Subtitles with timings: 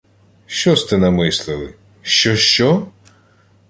[0.45, 1.73] —Що сте намислили?
[2.01, 2.87] Що, що!?